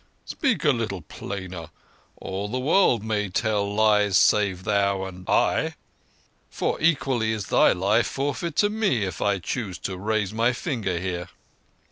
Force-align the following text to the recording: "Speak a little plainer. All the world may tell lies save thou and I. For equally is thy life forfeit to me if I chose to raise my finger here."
"Speak 0.25 0.63
a 0.65 0.71
little 0.71 1.03
plainer. 1.03 1.69
All 2.17 2.47
the 2.47 2.57
world 2.57 3.03
may 3.03 3.29
tell 3.29 3.71
lies 3.71 4.17
save 4.17 4.63
thou 4.63 5.03
and 5.05 5.29
I. 5.29 5.75
For 6.49 6.81
equally 6.81 7.31
is 7.33 7.45
thy 7.49 7.71
life 7.73 8.07
forfeit 8.07 8.55
to 8.55 8.71
me 8.71 9.03
if 9.03 9.21
I 9.21 9.37
chose 9.37 9.77
to 9.85 9.99
raise 9.99 10.33
my 10.33 10.53
finger 10.53 10.97
here." 10.97 11.29